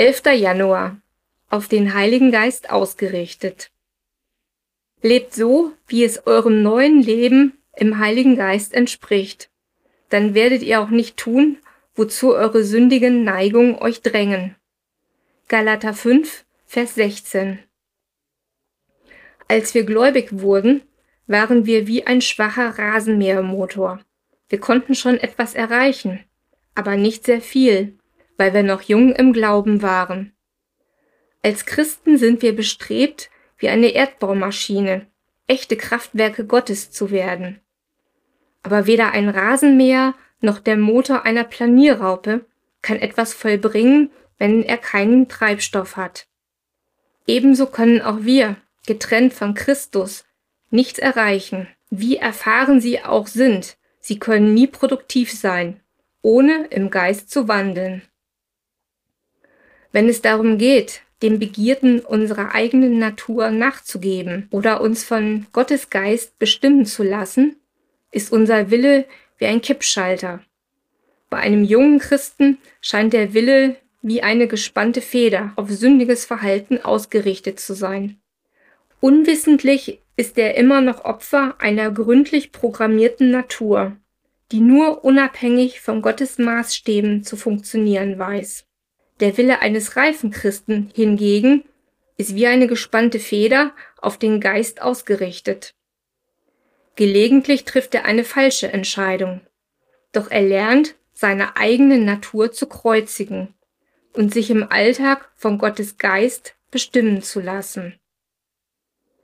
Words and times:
11. 0.00 0.22
Januar 0.34 0.96
auf 1.50 1.68
den 1.68 1.92
Heiligen 1.92 2.30
Geist 2.30 2.70
ausgerichtet. 2.70 3.70
Lebt 5.02 5.34
so, 5.34 5.72
wie 5.88 6.04
es 6.04 6.26
eurem 6.26 6.62
neuen 6.62 7.02
Leben 7.02 7.58
im 7.76 7.98
Heiligen 7.98 8.34
Geist 8.34 8.72
entspricht. 8.72 9.50
Dann 10.08 10.32
werdet 10.32 10.62
ihr 10.62 10.80
auch 10.80 10.88
nicht 10.88 11.18
tun, 11.18 11.58
wozu 11.94 12.34
eure 12.34 12.64
sündigen 12.64 13.24
Neigungen 13.24 13.74
euch 13.74 14.00
drängen. 14.00 14.56
Galater 15.48 15.92
5, 15.92 16.46
Vers 16.64 16.94
16. 16.94 17.58
Als 19.48 19.74
wir 19.74 19.84
gläubig 19.84 20.28
wurden, 20.40 20.80
waren 21.26 21.66
wir 21.66 21.86
wie 21.86 22.06
ein 22.06 22.22
schwacher 22.22 22.78
Rasenmähermotor. 22.78 24.00
Wir 24.48 24.60
konnten 24.60 24.94
schon 24.94 25.18
etwas 25.18 25.54
erreichen, 25.54 26.24
aber 26.74 26.96
nicht 26.96 27.26
sehr 27.26 27.42
viel, 27.42 27.99
weil 28.40 28.54
wir 28.54 28.62
noch 28.62 28.80
jung 28.80 29.12
im 29.12 29.34
Glauben 29.34 29.82
waren. 29.82 30.32
Als 31.42 31.66
Christen 31.66 32.16
sind 32.16 32.40
wir 32.40 32.56
bestrebt, 32.56 33.28
wie 33.58 33.68
eine 33.68 33.88
Erdbaumaschine, 33.88 35.08
echte 35.46 35.76
Kraftwerke 35.76 36.46
Gottes 36.46 36.90
zu 36.90 37.10
werden. 37.10 37.60
Aber 38.62 38.86
weder 38.86 39.12
ein 39.12 39.28
Rasenmäher 39.28 40.14
noch 40.40 40.58
der 40.58 40.78
Motor 40.78 41.26
einer 41.26 41.44
Planierraupe 41.44 42.46
kann 42.80 42.96
etwas 42.96 43.34
vollbringen, 43.34 44.10
wenn 44.38 44.62
er 44.62 44.78
keinen 44.78 45.28
Treibstoff 45.28 45.98
hat. 45.98 46.26
Ebenso 47.26 47.66
können 47.66 48.00
auch 48.00 48.20
wir, 48.22 48.56
getrennt 48.86 49.34
von 49.34 49.52
Christus, 49.52 50.24
nichts 50.70 50.98
erreichen. 50.98 51.68
Wie 51.90 52.16
erfahren 52.16 52.80
sie 52.80 53.04
auch 53.04 53.26
sind, 53.26 53.76
sie 54.00 54.18
können 54.18 54.54
nie 54.54 54.66
produktiv 54.66 55.30
sein, 55.30 55.80
ohne 56.22 56.68
im 56.68 56.88
Geist 56.88 57.28
zu 57.28 57.46
wandeln. 57.46 58.00
Wenn 59.92 60.08
es 60.08 60.22
darum 60.22 60.58
geht, 60.58 61.02
den 61.22 61.38
Begierden 61.38 62.00
unserer 62.00 62.54
eigenen 62.54 62.98
Natur 62.98 63.50
nachzugeben 63.50 64.48
oder 64.50 64.80
uns 64.80 65.04
von 65.04 65.46
Gottes 65.52 65.90
Geist 65.90 66.38
bestimmen 66.38 66.86
zu 66.86 67.02
lassen, 67.02 67.56
ist 68.10 68.32
unser 68.32 68.70
Wille 68.70 69.04
wie 69.38 69.46
ein 69.46 69.60
Kippschalter. 69.60 70.40
Bei 71.28 71.38
einem 71.38 71.64
jungen 71.64 71.98
Christen 71.98 72.58
scheint 72.80 73.12
der 73.12 73.34
Wille 73.34 73.76
wie 74.02 74.22
eine 74.22 74.48
gespannte 74.48 75.00
Feder 75.00 75.52
auf 75.56 75.70
sündiges 75.70 76.24
Verhalten 76.24 76.78
ausgerichtet 76.78 77.60
zu 77.60 77.74
sein. 77.74 78.18
Unwissentlich 79.00 80.00
ist 80.16 80.38
er 80.38 80.56
immer 80.56 80.80
noch 80.80 81.04
Opfer 81.04 81.54
einer 81.58 81.90
gründlich 81.90 82.52
programmierten 82.52 83.30
Natur, 83.30 83.96
die 84.52 84.60
nur 84.60 85.04
unabhängig 85.04 85.80
von 85.80 86.02
Gottes 86.02 86.38
Maßstäben 86.38 87.24
zu 87.24 87.36
funktionieren 87.36 88.18
weiß. 88.18 88.66
Der 89.20 89.36
Wille 89.36 89.60
eines 89.60 89.96
reifen 89.96 90.30
Christen 90.30 90.90
hingegen 90.94 91.64
ist 92.16 92.34
wie 92.34 92.46
eine 92.46 92.66
gespannte 92.66 93.18
Feder 93.18 93.72
auf 93.98 94.18
den 94.18 94.40
Geist 94.40 94.82
ausgerichtet. 94.82 95.74
Gelegentlich 96.96 97.64
trifft 97.64 97.94
er 97.94 98.04
eine 98.04 98.24
falsche 98.24 98.72
Entscheidung, 98.72 99.40
doch 100.12 100.30
er 100.30 100.42
lernt, 100.42 100.96
seine 101.12 101.56
eigene 101.56 101.98
Natur 101.98 102.50
zu 102.50 102.66
kreuzigen 102.66 103.54
und 104.14 104.32
sich 104.32 104.50
im 104.50 104.70
Alltag 104.70 105.30
von 105.36 105.58
Gottes 105.58 105.98
Geist 105.98 106.56
bestimmen 106.70 107.22
zu 107.22 107.40
lassen. 107.40 107.94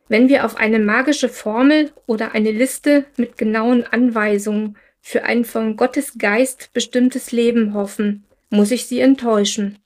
Wenn 0.08 0.28
wir 0.28 0.44
auf 0.44 0.56
eine 0.56 0.78
magische 0.78 1.28
Formel 1.28 1.92
oder 2.06 2.33
eine 2.33 2.50
Liste 2.50 3.06
mit 3.17 3.39
genauen 3.39 3.84
Anweisungen 3.84 4.77
für 5.00 5.24
ein 5.24 5.44
von 5.44 5.77
Gottes 5.77 6.19
Geist 6.19 6.73
bestimmtes 6.73 7.33
Leben 7.33 7.74
hoffen, 7.74 8.24
muss 8.51 8.70
ich 8.70 8.86
Sie 8.86 9.01
enttäuschen. 9.01 9.79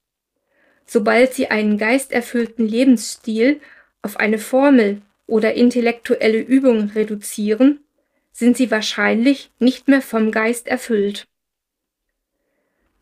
Sobald 0.92 1.34
Sie 1.34 1.46
einen 1.46 1.78
geisterfüllten 1.78 2.66
Lebensstil 2.66 3.60
auf 4.02 4.16
eine 4.16 4.40
Formel 4.40 5.02
oder 5.28 5.54
intellektuelle 5.54 6.40
Übung 6.40 6.90
reduzieren, 6.90 7.84
sind 8.32 8.56
Sie 8.56 8.72
wahrscheinlich 8.72 9.52
nicht 9.60 9.86
mehr 9.86 10.02
vom 10.02 10.32
Geist 10.32 10.66
erfüllt. 10.66 11.28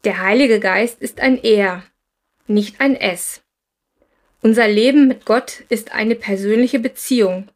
Der 0.04 0.20
Heilige 0.20 0.60
Geist 0.60 1.00
ist 1.00 1.20
ein 1.20 1.42
Er, 1.42 1.82
nicht 2.46 2.78
ein 2.78 2.94
Es. 2.94 3.40
Unser 4.42 4.68
Leben 4.68 5.08
mit 5.08 5.24
Gott 5.24 5.60
ist 5.70 5.92
eine 5.92 6.14
persönliche 6.14 6.80
Beziehung, 6.80 7.48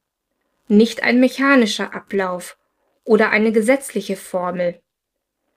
nicht 0.66 1.02
ein 1.02 1.20
mechanischer 1.20 1.94
Ablauf 1.94 2.56
oder 3.04 3.28
eine 3.28 3.52
gesetzliche 3.52 4.16
Formel. 4.16 4.80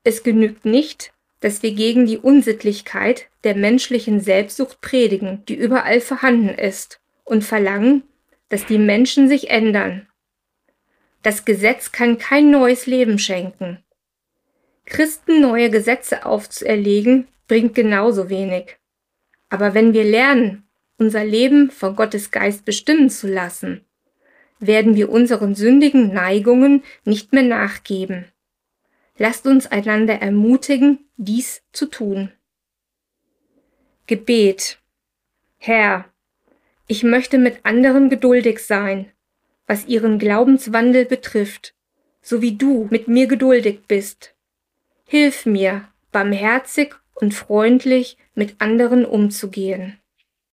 Es 0.03 0.21
genügt 0.21 0.65
nicht, 0.65 1.13
dass 1.39 1.63
wir 1.63 1.73
gegen 1.73 2.05
die 2.05 2.17
Unsittlichkeit 2.17 3.27
der 3.43 3.55
menschlichen 3.55 4.19
Selbstsucht 4.19 4.81
predigen, 4.81 5.43
die 5.47 5.55
überall 5.55 6.01
vorhanden 6.01 6.49
ist, 6.49 6.99
und 7.23 7.43
verlangen, 7.43 8.03
dass 8.49 8.65
die 8.65 8.77
Menschen 8.77 9.27
sich 9.27 9.49
ändern. 9.49 10.07
Das 11.23 11.43
Gesetz 11.43 11.91
kann 11.91 12.17
kein 12.17 12.51
neues 12.51 12.85
Leben 12.85 13.17
schenken. 13.17 13.79
Christen 14.85 15.41
neue 15.41 15.71
Gesetze 15.71 16.25
aufzuerlegen, 16.25 17.27
bringt 17.47 17.73
genauso 17.73 18.29
wenig. 18.29 18.77
Aber 19.49 19.73
wenn 19.73 19.93
wir 19.93 20.03
lernen, 20.03 20.67
unser 20.97 21.25
Leben 21.25 21.71
von 21.71 21.95
Gottes 21.95 22.31
Geist 22.31 22.65
bestimmen 22.65 23.09
zu 23.09 23.27
lassen, 23.27 23.83
werden 24.59 24.95
wir 24.95 25.09
unseren 25.09 25.55
sündigen 25.55 26.13
Neigungen 26.13 26.83
nicht 27.03 27.33
mehr 27.33 27.43
nachgeben. 27.43 28.25
Lasst 29.17 29.45
uns 29.45 29.67
einander 29.67 30.15
ermutigen, 30.15 31.09
dies 31.15 31.63
zu 31.71 31.85
tun. 31.85 32.31
Gebet. 34.07 34.79
Herr, 35.57 36.05
ich 36.87 37.03
möchte 37.03 37.37
mit 37.37 37.65
anderen 37.65 38.09
geduldig 38.09 38.59
sein, 38.59 39.11
was 39.67 39.87
ihren 39.87 40.19
Glaubenswandel 40.19 41.05
betrifft, 41.05 41.73
so 42.21 42.41
wie 42.41 42.55
du 42.55 42.87
mit 42.91 43.07
mir 43.07 43.27
geduldig 43.27 43.81
bist. 43.87 44.35
Hilf 45.05 45.45
mir, 45.45 45.87
barmherzig 46.11 46.95
und 47.15 47.33
freundlich 47.33 48.17
mit 48.35 48.55
anderen 48.59 49.05
umzugehen. 49.05 49.99